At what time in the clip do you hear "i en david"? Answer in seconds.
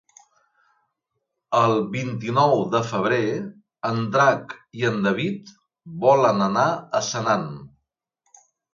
4.83-5.55